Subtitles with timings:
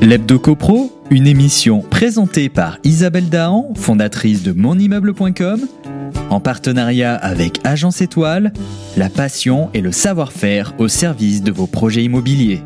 [0.00, 5.66] L'Hebdo CoPro, une émission présentée par Isabelle Dahan, fondatrice de monimmeuble.com,
[6.30, 8.52] en partenariat avec Agence Étoile,
[8.96, 12.60] la passion et le savoir-faire au service de vos projets immobiliers.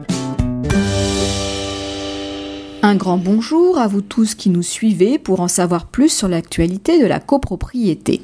[2.82, 7.00] Un grand bonjour à vous tous qui nous suivez pour en savoir plus sur l'actualité
[7.00, 8.22] de la copropriété.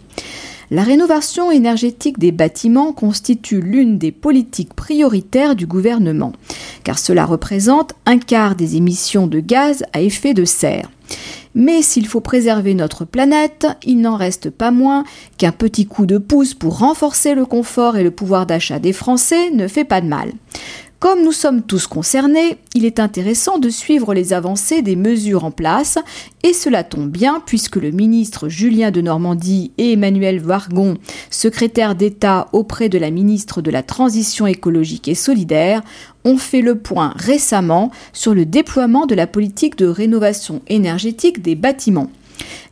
[0.70, 6.32] La rénovation énergétique des bâtiments constitue l'une des politiques prioritaires du gouvernement,
[6.84, 10.90] car cela représente un quart des émissions de gaz à effet de serre.
[11.54, 15.04] Mais s'il faut préserver notre planète, il n'en reste pas moins
[15.39, 19.50] qu'un petit coup de pouce pour renforcer le confort et le pouvoir d'achat des Français
[19.50, 20.32] ne fait pas de mal.
[21.04, 25.50] Comme nous sommes tous concernés, il est intéressant de suivre les avancées des mesures en
[25.50, 25.99] place,
[26.43, 30.96] et cela tombe bien puisque le ministre Julien de Normandie et Emmanuel Vargon,
[31.29, 35.83] secrétaire d'État auprès de la ministre de la Transition écologique et solidaire,
[36.25, 41.55] ont fait le point récemment sur le déploiement de la politique de rénovation énergétique des
[41.55, 42.09] bâtiments.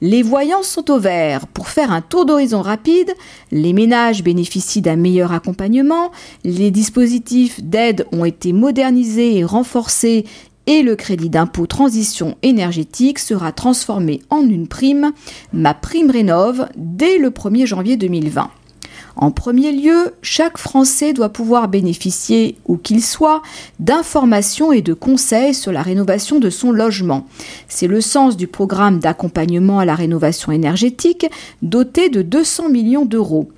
[0.04, 1.46] Les voyants sont au vert.
[1.46, 3.14] Pour faire un tour d'horizon rapide,
[3.52, 6.10] les ménages bénéficient d'un meilleur accompagnement,
[6.42, 10.26] les dispositifs d'aide ont été modernisés et renforcés
[10.66, 15.12] et le crédit d'impôt transition énergétique sera transformé en une prime,
[15.52, 18.50] ma prime rénove, dès le 1er janvier 2020.
[19.16, 23.42] En premier lieu, chaque Français doit pouvoir bénéficier, où qu'il soit,
[23.78, 27.26] d'informations et de conseils sur la rénovation de son logement.
[27.68, 31.26] C'est le sens du programme d'accompagnement à la rénovation énergétique,
[31.62, 33.50] doté de 200 millions d'euros.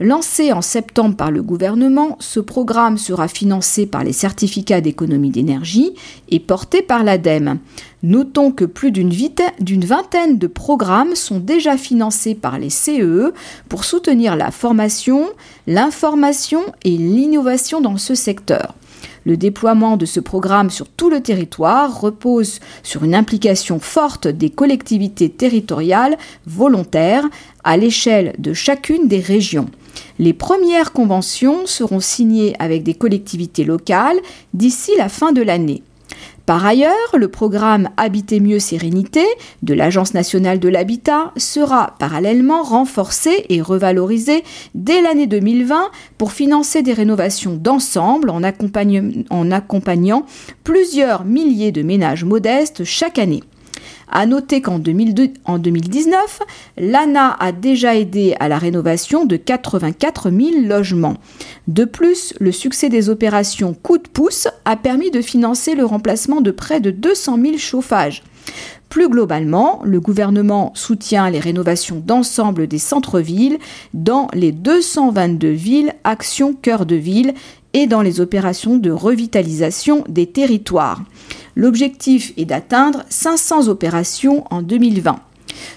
[0.00, 5.92] Lancé en septembre par le gouvernement, ce programme sera financé par les certificats d'économie d'énergie
[6.30, 7.58] et porté par l'ADEME.
[8.02, 13.34] Notons que plus d'une vingtaine de programmes sont déjà financés par les CEE e
[13.68, 15.28] pour soutenir la formation,
[15.66, 18.74] l'information et l'innovation dans ce secteur.
[19.24, 24.50] Le déploiement de ce programme sur tout le territoire repose sur une implication forte des
[24.50, 27.24] collectivités territoriales volontaires
[27.64, 29.68] à l'échelle de chacune des régions.
[30.18, 34.18] Les premières conventions seront signées avec des collectivités locales
[34.54, 35.82] d'ici la fin de l'année.
[36.46, 39.24] Par ailleurs, le programme Habiter mieux sérénité
[39.62, 44.42] de l'Agence nationale de l'habitat sera parallèlement renforcé et revalorisé
[44.74, 50.26] dès l'année 2020 pour financer des rénovations d'ensemble en, en accompagnant
[50.64, 53.42] plusieurs milliers de ménages modestes chaque année.
[54.10, 56.40] À noter qu'en 2019,
[56.76, 61.14] l'ANA a déjà aidé à la rénovation de 84 000 logements.
[61.68, 66.40] De plus, le succès des opérations coup de pouce a permis de financer le remplacement
[66.40, 68.24] de près de 200 000 chauffages.
[68.88, 73.58] Plus globalement, le gouvernement soutient les rénovations d'ensemble des centres-villes
[73.94, 77.34] dans les 222 villes Action Cœur de Ville
[77.72, 81.02] et dans les opérations de revitalisation des territoires.
[81.56, 85.20] L'objectif est d'atteindre 500 opérations en 2020.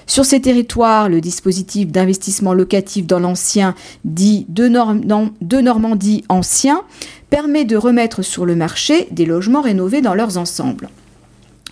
[0.05, 6.83] Sur ces territoires, le dispositif d'investissement locatif dans l'ancien, dit de, Normandie ancien,
[7.29, 10.89] permet de remettre sur le marché des logements rénovés dans leurs ensembles.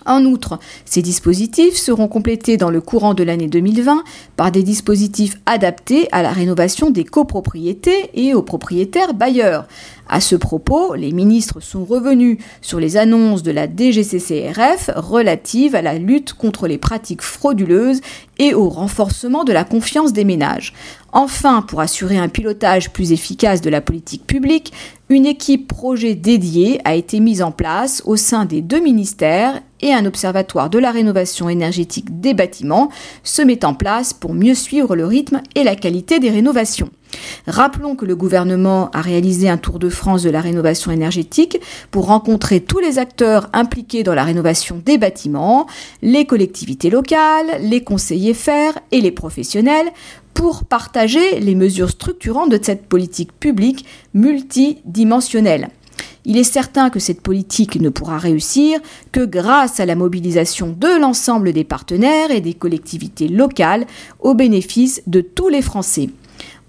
[0.04, 4.02] En outre, ces dispositifs seront complétés dans le courant de l'année 2020
[4.36, 9.68] par des dispositifs adaptés à la rénovation des copropriétés et aux propriétaires bailleurs,
[10.12, 15.80] à ce propos, les ministres sont revenus sur les annonces de la DGCCRF relatives à
[15.80, 18.02] la lutte contre les pratiques frauduleuses
[18.38, 20.74] et au renforcement de la confiance des ménages.
[21.12, 24.74] Enfin, pour assurer un pilotage plus efficace de la politique publique,
[25.08, 29.94] une équipe projet dédiée a été mise en place au sein des deux ministères et
[29.94, 32.90] un observatoire de la rénovation énergétique des bâtiments
[33.22, 36.90] se met en place pour mieux suivre le rythme et la qualité des rénovations.
[37.46, 41.60] Rappelons que le gouvernement a réalisé un tour de France de la rénovation énergétique
[41.90, 45.66] pour rencontrer tous les acteurs impliqués dans la rénovation des bâtiments,
[46.02, 49.90] les collectivités locales, les conseillers faire et les professionnels
[50.34, 53.84] pour partager les mesures structurantes de cette politique publique
[54.14, 55.68] multidimensionnelle.
[56.24, 58.78] Il est certain que cette politique ne pourra réussir
[59.10, 63.86] que grâce à la mobilisation de l'ensemble des partenaires et des collectivités locales
[64.20, 66.10] au bénéfice de tous les Français.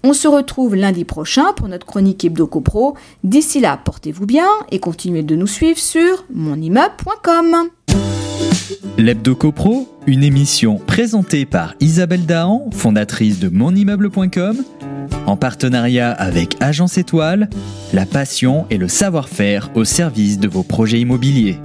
[0.06, 2.94] On se retrouve lundi prochain pour notre chronique Hebdo CoPro.
[3.24, 7.70] D'ici là, portez-vous bien et continuez de nous suivre sur monimmeuble.com.
[8.98, 14.62] L'Hebdo CoPro, une émission présentée par Isabelle Dahan, fondatrice de monimmeuble.com,
[15.26, 17.48] en partenariat avec Agence Étoile,
[17.94, 21.58] la passion et le savoir-faire au service de vos projets immobiliers.